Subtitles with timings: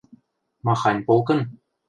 [0.65, 1.39] –Махань полкын?